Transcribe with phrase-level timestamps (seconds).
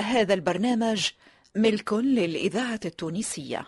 [0.00, 1.06] هذا البرنامج
[1.56, 3.66] ملك للإذاعة التونسية.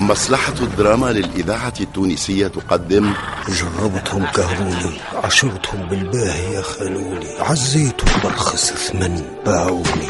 [0.00, 3.14] مصلحة الدراما للإذاعة التونسية تقدم.
[3.48, 10.08] جربتهم كهروني عشرتهم بالباهية خانوني عزيتهم برخص ثمن باعوني.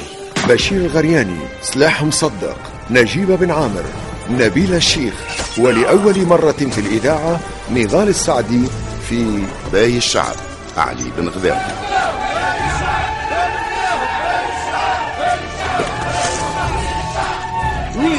[0.48, 2.58] بشير الغرياني سلاح مصدق
[2.90, 3.84] نجيب بن عامر
[4.30, 5.14] نبيل الشيخ
[5.58, 7.40] ولأول مرة في الإذاعة
[7.70, 8.68] نضال السعدي
[9.08, 10.36] في باهي الشعب
[10.76, 11.62] علي بن غذام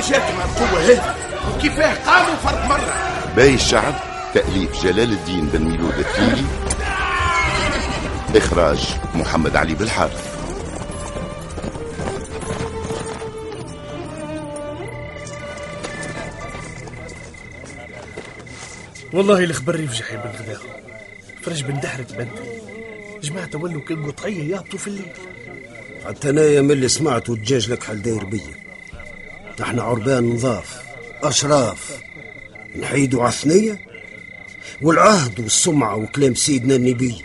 [0.09, 1.15] جاتهم القوة هذه
[1.55, 2.93] وكيفاه قاموا فرد مرة.
[3.35, 3.95] باهي الشعب
[4.33, 6.43] تأليف جلال الدين بن ميلود التيلي.
[8.35, 10.37] إخراج محمد علي بالحارث
[19.13, 20.61] والله الخبر يفجح يا بن غداء
[21.41, 22.27] فرج بن دحر تبدل.
[23.23, 25.11] جماعة تولوا كالقطعية يهبطوا في الليل.
[26.07, 28.66] حتى أنايا من اللي سمعت والدجاج لك حل داير بيا.
[29.59, 30.81] نحن عربان نظاف
[31.23, 31.99] أشراف
[32.79, 33.79] نحيدوا عثنية؟
[34.81, 37.23] والعهد والسمعة وكلام سيدنا النبي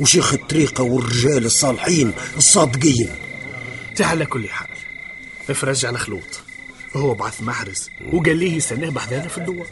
[0.00, 3.08] وشيخ الطريقة والرجال الصالحين الصادقين.
[3.96, 4.68] تاع على كل حال
[5.50, 6.40] افرج على خلوط
[6.96, 9.66] هو بعث محرز وقال ليه يستناه بحذانا في الدور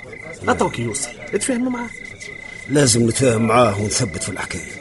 [0.49, 1.91] عطوك يوصل اتفاهموا معاه.
[2.69, 4.73] لازم نتفاهم معاه ونثبت في الحكاية.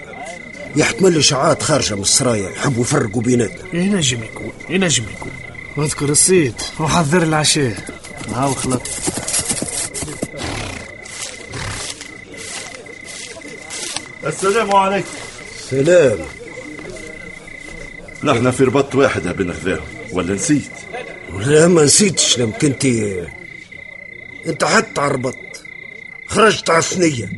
[0.76, 3.82] يحتمل إشاعات خارجة من السرايا يحبوا يفرقوا بيناتنا.
[3.82, 5.49] ينجم يكون ينجم يكون.
[5.78, 6.54] واذكر الصيد.
[6.80, 7.76] وحضر العشاء
[8.36, 8.82] هاو خلط
[14.26, 15.08] السلام عليكم.
[15.70, 16.18] سلام.
[18.24, 20.72] نحن في ربط واحد يا بن غذاء ولا نسيت؟
[21.40, 22.86] لا ما نسيتش لم كنت
[24.48, 25.36] أنت حتى عربط
[26.28, 27.30] خرجت على الثنية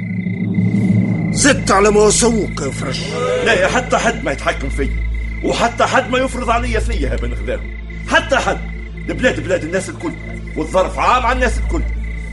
[1.33, 2.99] زدت على ما وصوك يا فرش
[3.45, 5.11] لا حتى حد ما يتحكم فيا.
[5.43, 7.80] وحتى حد ما يفرض علي ثنية يا بن غذاء
[8.11, 8.71] حتى حد.
[9.09, 10.13] البلاد بلاد الناس الكل
[10.55, 11.81] والظرف عام على الناس الكل.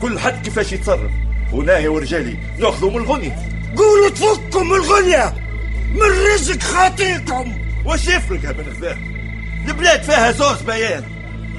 [0.01, 1.11] كل حد كيفاش يتصرف.
[1.53, 3.33] ونايا ورجالي ناخذوا من الغني
[3.77, 5.33] قولوا تفكوا من الغنية!
[5.93, 7.53] من رزق خاطيكم!
[7.85, 8.97] واش يفرق يا بن غذاء
[9.67, 11.03] البلاد فيها زوز بيان.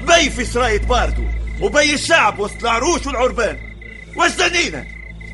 [0.07, 1.23] بي في سراية باردو
[1.61, 3.57] وبي الشعب وسط العروش والعربان.
[4.15, 4.85] واش دنينا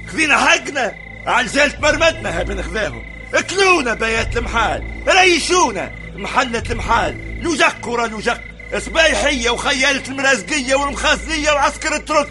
[0.07, 0.93] خذينا حقنا.
[1.25, 3.01] عجلة مرمدنا يا بن غذاهم
[3.33, 5.91] اكلونا بيات المحال ريشونا.
[6.15, 7.41] محلة المحال.
[7.43, 8.41] لوجك ورا لوجك
[8.77, 12.27] سبايحية وخيالة المرازقية والمخازنية وعسكر الترك.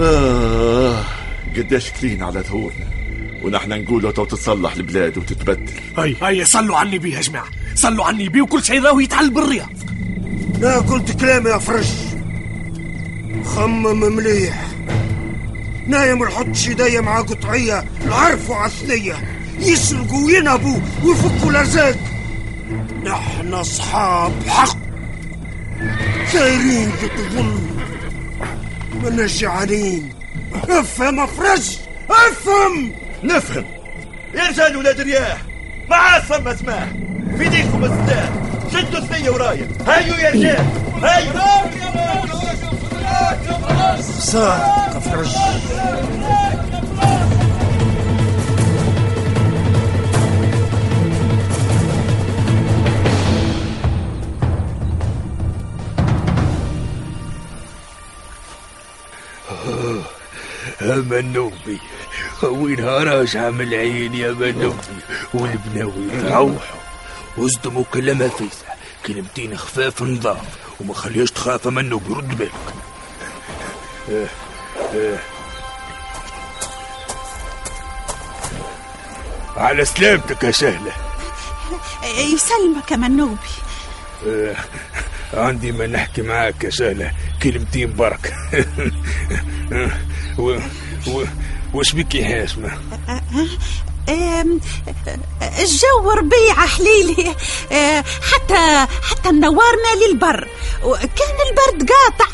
[0.00, 1.04] آه
[1.56, 2.86] قداش كلين على ظهورنا
[3.42, 5.72] ونحن نقولوا تو تتصلح البلاد وتتبدل.
[5.98, 7.48] هاي هاي صلوا عني بيه يا جماعة.
[7.74, 9.72] صلوا عني بيه وكل شيء راهو يتعل بالرياض.
[10.60, 11.88] لا قلت كلام يا فرش
[13.44, 14.66] خمم مليح.
[15.86, 19.14] نايم نحطش ايديا مع قطعية العرف وعثنية
[19.58, 21.96] يسرقوا وينهبوا ويفكوا الأرزاق.
[23.04, 24.79] نحن أصحاب حق.
[26.32, 27.80] سايرين بالظلم
[29.02, 30.12] ماناش جعانين
[30.68, 31.76] أفهم يا فرش
[32.10, 32.92] أفهم.
[33.22, 33.64] نفهم.
[34.34, 35.38] يا رجال ولاد رياح
[35.90, 36.88] معاه ثم سماح
[37.38, 38.28] في ديكم السلاح
[38.72, 39.68] شدوا ثنية ورايا.
[39.86, 40.66] هايو يا رجال.
[41.02, 41.32] هايو
[44.20, 46.69] صادق يا
[60.80, 61.78] فرش منوبي
[62.42, 64.76] وينها راجعة من العين يا منوبي
[65.34, 66.50] والبناوي روحوا.
[67.36, 68.74] واصدموا كلام فيسع
[69.06, 70.38] كلمتين خفاف نظاف
[70.80, 72.50] وما خليش تخاف منوبي رد بالك.
[79.56, 80.92] على سلامتك يا سهلة.
[82.04, 83.36] يسلمك يا منوبي.
[84.26, 84.56] آه،
[85.34, 87.12] عندي ما نحكي معاك يا سهلة.
[87.42, 88.34] كلمتين برك
[90.40, 90.58] و...
[91.06, 91.24] و...
[91.74, 92.78] وش بك يا هاشمة
[95.58, 97.34] الجو ربيع حليلي.
[98.32, 100.48] حتى حتى نورنا للبر.
[100.82, 102.26] وكان البرد قاطع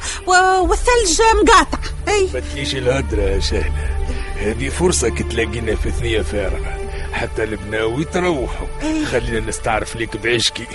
[0.62, 1.78] والثلج مقاطع.
[2.08, 2.28] أي.
[2.34, 3.96] ما تليش الهدرة يا سهلة
[4.36, 6.78] هذه فرصة تلاقينا في ثنية فارغة.
[7.12, 8.66] حتى البناوي تروحوا.
[9.10, 10.66] خلينا نستعرف ليك بعشقي.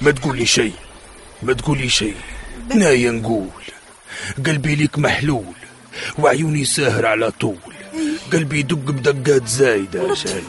[0.00, 0.74] ما تقولي شيء.
[1.42, 2.16] ما تقولي شيء.
[2.74, 3.48] نايا نقول.
[4.46, 5.57] قلبي ليك محلول.
[6.18, 7.56] وعيوني ساهر على طول.
[8.32, 10.14] قلبي يدق بدقات زايدة.
[10.14, 10.42] شهلة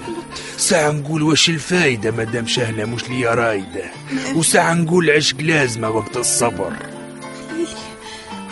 [0.58, 3.84] ساعة نقول وش الفايدة مادام شهلة مش ليا رايدة.
[4.36, 6.74] وساعة نقول عشق لازمة وقت الصبر.
[7.50, 7.68] حليلي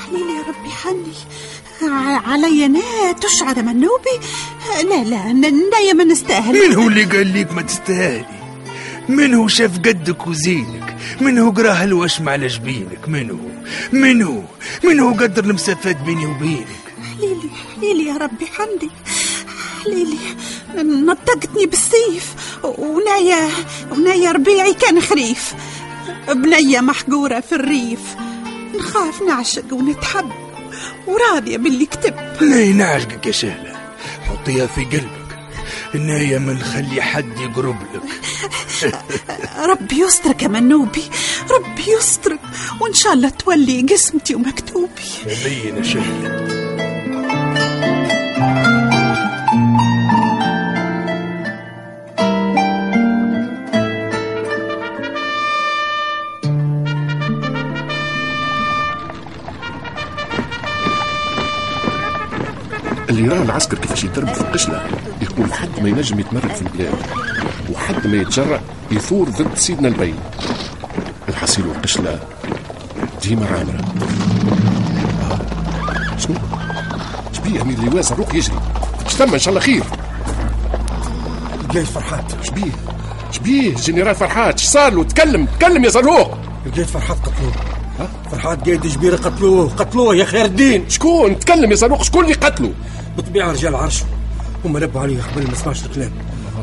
[0.05, 1.13] حليلي يا ربي حني
[2.25, 4.17] علي أنا تشعر منوبي
[4.83, 6.69] لا لا نايا ما نستاهل.
[6.69, 8.25] من هو اللي قال ليك ما تستاهلي؟
[9.09, 13.37] من هو شاف قدك وزينك؟ من هو قرا هالوشم على جبينك؟ من هو؟
[13.91, 14.41] من هو؟
[14.83, 16.67] من هو قدر المسافات بيني وبينك؟
[17.77, 18.91] حليلي يا ربي حمدي.
[19.83, 20.17] حليلي
[20.75, 22.35] نطقتني بالسيف.
[22.63, 23.49] ونايا
[23.91, 25.53] ونايا ربيعي كان خريف.
[26.29, 27.99] بنية محقورة في الريف.
[28.75, 30.31] نخاف نعشق ونتحب.
[31.07, 32.15] وراضية باللي كتب.
[32.41, 33.75] لا نعشقك يا شهلة؟
[34.27, 35.27] حطيها في قلبك.
[35.95, 38.01] النهاية ما نخلي حد يقرب لك.
[39.69, 41.03] ربي يسترك يا منوبي.
[41.51, 42.39] ربي يسترك.
[42.81, 45.09] وإن شاء الله تولي قسمتي ومكتوبي.
[45.25, 46.56] بين يا شهلة.
[63.17, 64.81] اللي راه العسكر كيفاش يدرب في القشلة؟
[65.21, 66.93] يقول حد ما ينجم يتمرد في البلاد
[67.73, 68.61] وحد ما يتجرأ
[68.91, 70.15] يثور ضد سيدنا البي
[71.29, 72.19] الحصيل والقشلة
[73.23, 73.81] ديما عامرة.
[76.17, 76.35] شنو؟
[77.33, 78.59] شبيه من اللي واسع روح يجري
[79.07, 79.83] شتم إن شاء الله خير.
[81.69, 82.45] لقيت فرحات.
[82.45, 82.71] شبيه
[83.31, 84.55] شبيه جنرال فرحات.
[84.55, 87.53] اش صار له؟ تكلم تكلم يا زروق لقيت فرحات قتلوه.
[88.31, 90.89] فرحات قايد جبيرة قتلوه قتلوه يا خير الدين.
[90.89, 92.71] شكون؟ تكلم يا زروق شكون اللي قتله؟
[93.17, 94.05] بالطبيعة رجال عرشه
[94.65, 96.11] هم لبوا عليه قبل ما سمعش الكلام.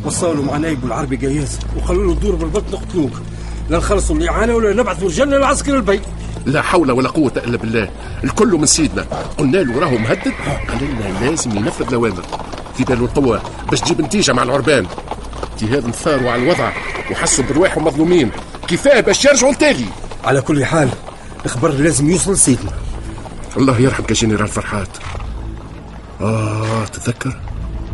[0.05, 3.12] وصلوا مع نايب العربي قياس وقالوا له دور بالبلد نقتلوك.
[3.71, 6.01] لا نخلصوا الإعانة ولا نبعثوا رجالنا للعسكر البي
[6.47, 7.91] لا حول ولا قوة إلا بالله.
[8.25, 9.06] الكل من سيدنا.
[9.39, 10.33] قلنا له راهو مهدد.
[10.69, 12.23] قال لنا لازم ينفذ الأوامر
[12.77, 14.87] في باله القوة باش تجيب نتيجة مع العربان.
[15.53, 16.73] اجتهاد ثاروا على الوضع
[17.11, 18.31] وحسوا برواحهم مظلومين
[18.69, 19.87] كفاية باش يرجعوا لتالي
[20.25, 20.89] على كل حال
[21.45, 22.73] الخبر لازم يوصل لسيدنا.
[23.56, 24.89] الله يرحمك يا جنرال فرحات.
[26.21, 27.37] آه تذكر؟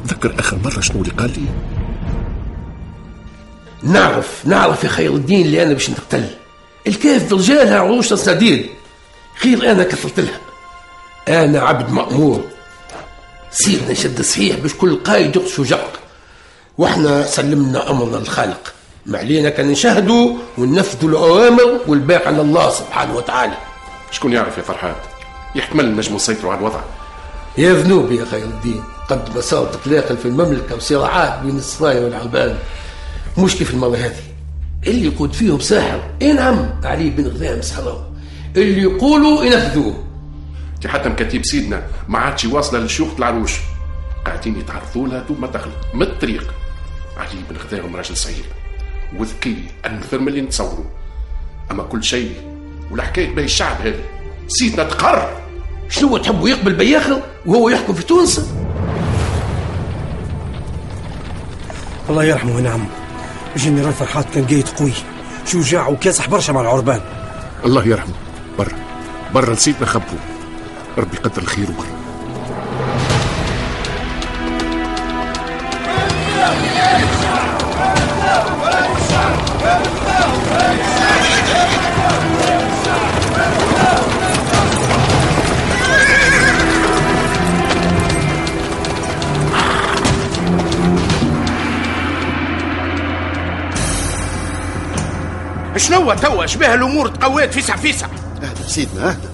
[0.08, 1.46] تذكر آخر مرة شنو اللي قال لي؟
[3.82, 6.30] نعرف نعرف يا خير الدين اللي أنا باش نقتل.
[6.86, 8.66] الكيف برجالها عروش الصديد
[9.36, 10.40] خير أنا كثرت لها.
[11.28, 12.44] أنا عبد مأمور.
[13.50, 15.90] سيدنا شد صحيح باش كل قايد يقص وجق
[16.78, 18.72] وإحنا سلمنا أمرنا للخالق
[19.06, 23.56] ما علينا كان نشهدوا وننفذوا الأوامر والباقي على الله سبحانه وتعالى.
[24.10, 24.96] شكون يعرف يا فرحات؟
[25.54, 26.80] يحتمل نجموا نسيطروا على الوضع.
[27.58, 32.58] يا ذنوب يا خير الدين قد ما صار تقلاقل في المملكة وصراعات بين الصرايا والعربان.
[33.38, 34.22] مش كيف المرة هذه؟
[34.86, 36.10] اللي يقود فيهم ساحر.
[36.22, 38.04] اي نعم علي بن غذام سحرهم
[38.56, 40.04] اللي يقولوا ينفذوه.
[40.82, 43.52] دي حتى مكاتيب سيدنا ما عادش واصلة لشيوخ العروش.
[44.26, 46.54] قاعدين يتعرضوا لها دوب ما دخل من الطريق.
[47.16, 48.44] علي بن غذاهم راجل صغير.
[49.18, 50.84] وذكي أكثر من اللي نتصوروا.
[51.70, 52.32] أما كل شيء
[52.90, 54.00] والحكاية باهي الشعب هذا.
[54.48, 55.40] سيدنا تقر.
[55.90, 58.50] شنو تحبوا يقبل بياخر وهو يحكم في تونس؟
[62.10, 62.84] الله يرحمه ونعم
[63.56, 64.92] الجنرال فرحات كان قايد قوي.
[65.46, 67.00] شجاع وكاسح برشا مع العربان.
[67.64, 68.14] الله يرحمه.
[68.58, 68.72] برا.
[69.34, 70.18] برا لسيدنا خبوا
[70.98, 72.00] ربي يقدر الخير برا
[95.80, 98.06] شنو توا؟ شبه الأمور تقوات فيسع فيسع.
[98.42, 99.28] أهدى سيدنا أهدى.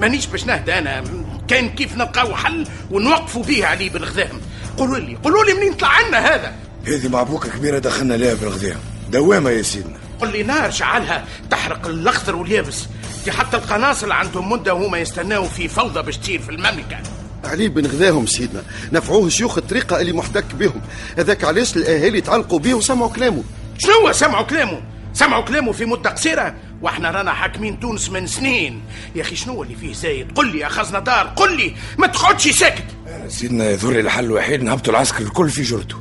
[0.00, 1.04] مانيش باش نهدى أنا
[1.48, 4.40] كان كيف نلقاو حل ونوقفوا به علي بن غذام
[4.76, 6.54] قولوا لي قولوا لي منين طلع عنا هذا؟
[6.86, 8.76] هذه معبوكة كبيرة دخلنا لها في الغذاء
[9.10, 9.96] دوامة يا سيدنا.
[10.20, 12.86] قل لي نار شعلها تحرق الأخضر واليابس.
[13.24, 16.98] دي حتى القناصل عندهم مدة وهما يستناو في فوضى باش تصير في المملكة.
[17.44, 18.62] علي بن غذاهم سيدنا.
[18.92, 20.80] نفعوه شيوخ الطريقة اللي محتك بهم.
[21.18, 23.42] هذاك علاش الأهالي تعلقوا به وسمعوا كلامه.
[23.78, 24.80] شنو سمعوا كلامه؟
[25.18, 28.82] سمعوا كلامه في مدة قصيرة وإحنا رانا حاكمين تونس من سنين.
[29.14, 31.74] يا أخي شنو اللي فيه زايد؟ قل لي يا خزنة دار قل لي.
[31.98, 32.84] ما تقعدش ساكت.
[33.28, 35.96] سيدنا يذر الحل الوحيد نهبطوا العسكر الكل في جرته.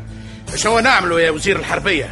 [0.62, 2.10] شنو نعملوا يا وزير الحربية؟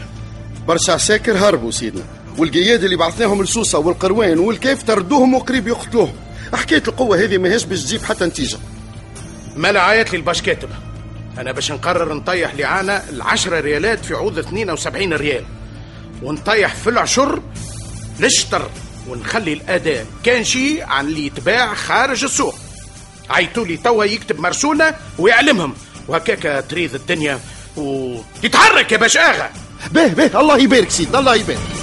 [0.69, 2.04] برشا عساكر هربوا سيدنا.
[2.38, 6.14] والقياد اللي بعثناهم لسوسة والقروان والكيف تردوهم وقريب يقتلوهم.
[6.54, 8.59] حكاية القوة هذه ماهيش باش تجيب حتى نتيجة.
[9.57, 10.69] مالا عيط لي الباش كاتب.
[11.38, 15.45] أنا باش نقرر نطيح لعانة العشرة ريالات في عوض 72 ريال.
[16.23, 17.43] ونطيح في العشر
[18.21, 18.71] لشطر
[19.09, 22.55] ونخلي الأداء كان شي عن اللي يتباع خارج السوق.
[23.31, 25.75] عيطوا لي توا يكتب مرسولة ويعلمهم.
[26.09, 27.41] وهكاك تريد الدنيا
[27.77, 29.50] ويتحرك يا باش آغا.
[29.91, 31.79] به به الله يبارك سيدنا الله يبارك.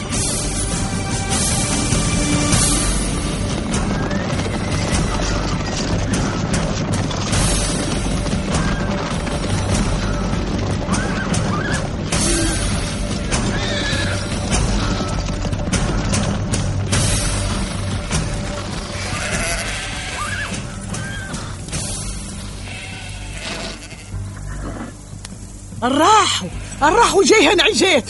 [25.87, 26.49] راحوا
[26.81, 28.05] راحوا جاي هنا عجيت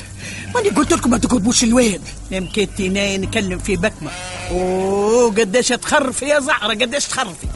[0.56, 2.02] ماني قلت لكم ما تقربوش الواد.
[2.32, 4.12] مكتي ناي نكلم في بكمة.
[4.52, 7.48] أوه قداش تخرفي يا زعرة قداش تخرفي.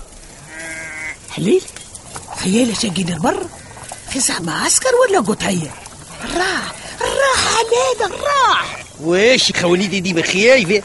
[1.29, 1.61] حليل
[2.43, 3.45] خيالة شاقين البر.
[4.09, 5.71] في زعما عسكر ولا قطعية
[6.35, 10.83] راح راح علينا راح واش خواليدي ديما خايفة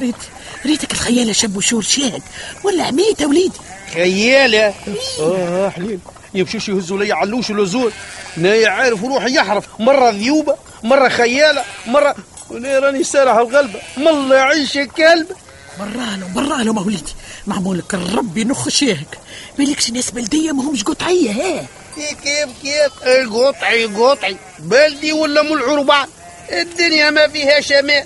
[0.00, 0.14] ريت
[0.66, 2.22] ريتك الخيالة شاب وشور شاد
[2.64, 3.52] ولا عميت وليد؟
[3.94, 4.74] خيالة
[5.20, 5.98] آه حليل.
[6.34, 7.92] يمشوش يهزوا لي علوش ولزول
[8.36, 9.64] نايا عارف روحي يحرف.
[9.78, 12.14] مرة ذيوبة مرة خيالة مرة
[12.50, 15.26] وأنا راني سارح الغلبة مالله يعيش كلب.
[15.78, 17.14] برالو برالو ما وليدي
[17.46, 19.18] معمولك الرب ينخ شيهك
[19.58, 21.66] مالكش ناس بلدية ما همش قطعية ها؟
[21.96, 26.08] كيف كيف القطعي قطعي بلدي ولا من العربان
[26.52, 28.04] الدنيا ما فيها شمال.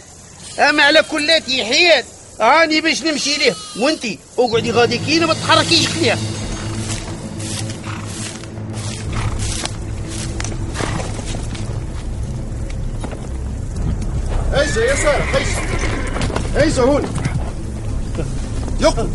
[0.59, 2.05] أما على كلاتي حياد.
[2.41, 6.19] راني باش نمشي ليه؟ وأنتي اقعدي غادي كينا ما تحركيش فيها.
[14.53, 15.61] هيزة يا سارة هيزة
[16.57, 17.03] هيزة هون.
[18.81, 19.11] يقرب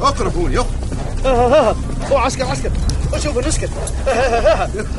[0.00, 0.88] اقرب هون يقرب
[2.10, 2.70] أو عسكر عسكر.
[3.24, 3.70] شوف نسكت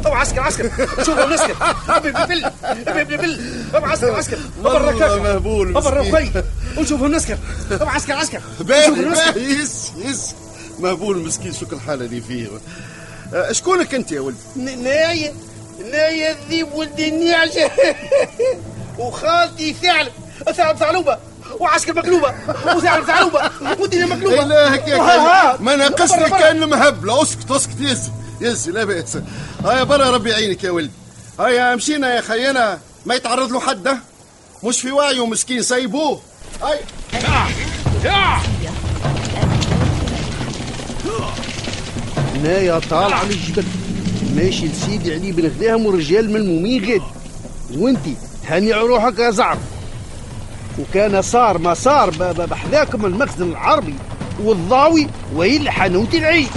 [0.06, 0.70] أو عسكر عسكر.
[1.06, 1.56] شوف نسكت
[1.90, 2.46] ابن بل
[2.88, 3.40] ابن بل.
[3.76, 4.38] أو عسكر عسكر.
[4.66, 5.78] الركاك مهبول.
[5.78, 6.14] ابر مسكين.
[6.18, 6.44] الركاي
[6.78, 7.38] وشوف نسكت
[7.82, 8.42] أو عسكر عسكر.
[9.36, 10.36] يس يس.
[10.80, 11.54] مهبول مسكين.
[11.54, 12.48] شو الحالة اللي فيه.
[13.34, 15.34] آه، شكونك انت يا ولد ناية.
[15.92, 17.72] ناية الذيب ولد النعجة
[19.00, 20.12] وخالتي ثعلب
[20.56, 21.18] ثعلب ثعلوبة
[21.60, 22.34] وعسكر مقلوبة
[22.76, 24.44] وثعلب ثعلوبة ودينا مقلوبة.
[24.44, 26.40] إلهك يا وها- كلب ما ناقصني برا.
[26.40, 27.80] كان مهبلة أسكت أسكت.
[27.80, 28.00] يس
[28.42, 29.18] يس لا بأس.
[29.66, 30.92] هيا برا ربي يعينك يا ولد
[31.40, 32.80] هيا مشينا يا خينا.
[33.06, 33.98] ما يتعرض له حد.
[34.64, 35.62] مش في وعيه مسكين.
[35.62, 36.22] سيبوه
[36.64, 36.80] هيا
[42.44, 43.64] نايا طالعة من الجبل.
[44.36, 47.02] ماشي لسيدي علي بن غداهم ورجال ملمومين غادي
[47.78, 48.16] وانتي؟
[48.50, 49.58] هني روحك يا زعر
[50.80, 52.10] وكان صار ما صار
[52.46, 53.96] بحذاكم المخزن العربي
[54.44, 56.50] والضاوي ويل حنوتي العيد.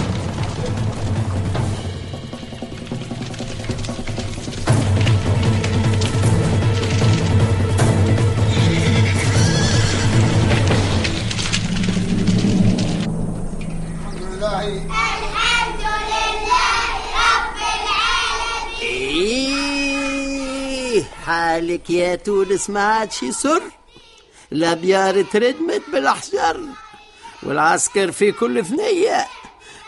[21.33, 23.61] حالك يا تونس ما عادش يسر
[24.51, 26.59] الابيار تردمت بالاحجار
[27.43, 29.27] والعسكر في كل ثنية.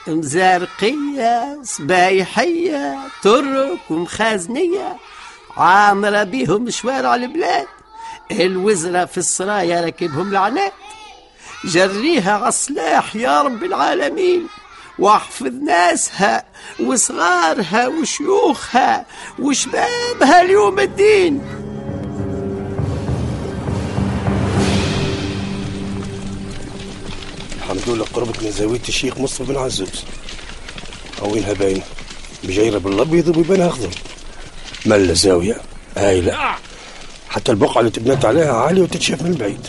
[0.08, 4.98] مزارقية سبايحية ترك ومخازنية.
[5.58, 7.68] عامرة بيهم شوارع البلاد.
[8.32, 10.74] الوزراء في السرايا راكبهم لعنات
[11.66, 14.48] جريها عالسلاح يا رب العالمين.
[15.00, 16.44] واحفظ ناسها
[16.80, 19.06] وصغارها وشيوخها
[19.40, 21.42] وشبابها ليوم الدين.
[27.58, 30.04] الحمد لله قربت من زاوية الشيخ مصطفى بن عزوز.
[31.22, 31.82] وينها باينة
[32.44, 33.90] بجيرة بالأبيض وبيبانها أخضر.
[34.86, 35.58] ملا زاوية؟
[35.98, 36.56] هايلة
[37.30, 39.68] حتى البقعة اللي تبنت عليها عالية وتتشاف من بعيد.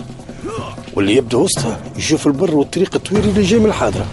[0.94, 4.06] واللي يبدو وسطها يشوف البر والطريق الطويل اللي جاي من الحاضرة.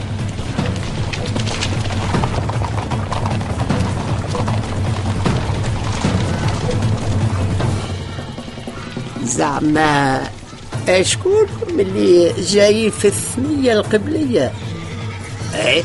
[9.38, 10.28] زعما
[10.90, 14.54] اشكونكم اللي جاي في الثنية القبلية.
[15.56, 15.84] إيه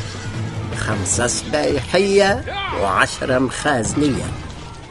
[0.77, 2.45] خمسة سبايحية
[2.81, 4.25] وعشرة مخازنية.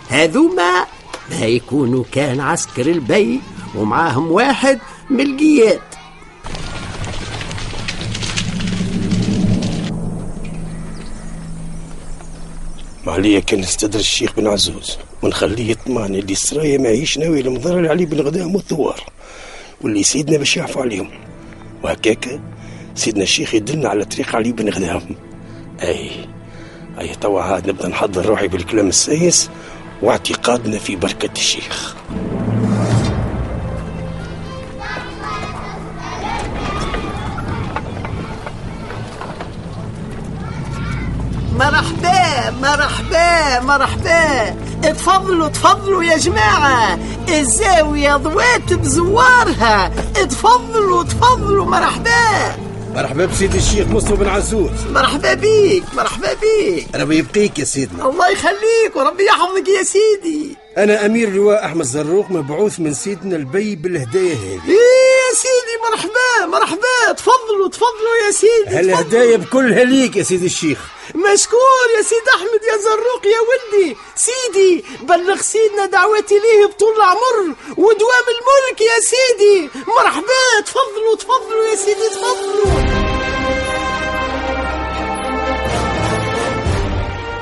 [0.08, 0.86] هذوما
[1.30, 3.40] ما يكونوا كان عسكر البي
[3.74, 4.78] ومعاهم واحد
[5.10, 5.80] من القياد
[13.08, 14.98] ما عليا كان نستدرج الشيخ بن عزوز.
[15.22, 19.00] ونخليه يطمعني اللي السرايا ماهيش ناوي لمضر علي بن غدام والثوار
[19.80, 21.10] واللي سيدنا باش يعفو عليهم.
[21.82, 22.40] وهكاكا
[22.94, 25.02] سيدنا الشيخ يدلنا على طريق علي بن غدام
[25.82, 26.10] أي
[27.00, 29.50] أي توا عاد نبدأ نحضر روحي بالكلام السايس
[30.02, 31.96] واعتقادنا في بركة الشيخ.
[42.50, 44.56] مرحبا مرحبا.
[44.84, 46.98] اتفضلوا اتفضلوا يا جماعة.
[47.28, 49.92] الزاوية ضوات بزوارها.
[50.16, 52.56] اتفضلوا اتفضلوا مرحبا.
[52.94, 56.86] مرحبا بسيدي الشيخ مصطفى بن عزوز مرحبا بيك مرحبا بيك.
[56.94, 58.08] ربي يبقيك يا سيدنا.
[58.08, 60.56] الله يخليك وربي يحفظك يا سيدي.
[60.78, 64.60] أنا أمير لواء أحمد زروق مبعوث من سيدنا البي بالهدايا هذه.
[64.66, 64.87] سيدي
[65.90, 67.12] مرحبا مرحبا.
[67.16, 70.78] تفضلوا تفضلوا يا سيدي هالهدايا بكلها ليك يا سيدي الشيخ؟
[71.14, 73.96] مشكور يا سيد أحمد يا زروق يا ولدي.
[74.16, 79.70] سيدي بلغ سيدنا دعوتي ليه بطول العمر ودوام الملك يا سيدي.
[79.88, 82.98] مرحبا تفضلوا تفضلوا يا سيدي تفضلوا.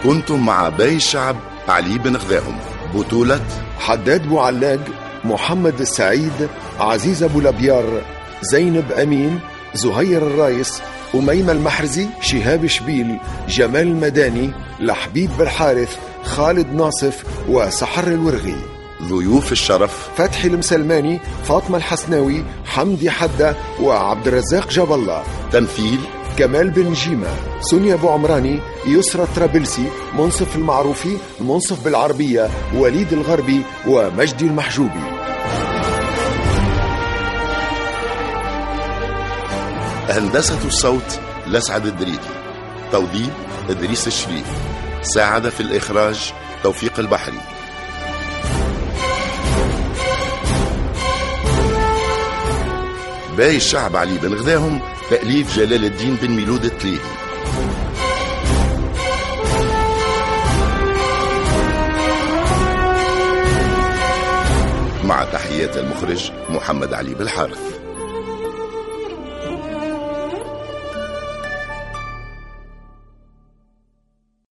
[0.05, 1.37] كنتم مع باي الشعب
[1.69, 2.61] علي بن غذاهم.
[2.95, 3.41] بطولة
[3.79, 4.81] حداد بوعلاق
[5.25, 6.49] محمد السعيد
[6.81, 8.16] عزيز أبو لبيار
[8.53, 9.41] زينب أمين
[9.75, 10.83] زهير الرايس
[11.15, 14.51] أميمة المحرزي شهاب شبيل جمال المداني
[14.81, 18.57] لحبيب بالحارث خالد ناصف وسحر الورغي.
[19.03, 20.09] ضيوف الشرف.
[20.17, 25.23] فتحي المسلماني فاطمة الحسناوي حمدي حدة وعبد الرزاق جاب الله.
[25.53, 25.99] تمثيل.
[26.39, 27.29] كمال بن جيمة
[27.61, 29.85] سونيا أبو عمراني يسرى الطرابلسي
[30.19, 35.26] منصف المعروفي منصف بالعربية وليد الغربي ومجدي المحجوبي.
[40.09, 42.19] هندسة الصوت لسعد الدريدي.
[42.93, 43.31] توظيف
[43.71, 44.47] إدريس الشريف.
[45.03, 46.33] ساعد في الإخراج
[46.63, 47.41] توفيق البحري.
[53.37, 56.99] باقي الشعب علي بن غذاهم تأليف جلال الدين بن ميلود التليهي
[65.05, 67.86] مع تحيات المخرج محمد علي بالحارث